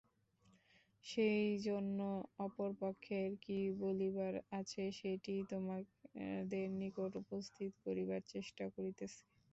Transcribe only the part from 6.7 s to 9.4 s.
নিকট উপস্থিত করিবার চেষ্টা করিতেছি।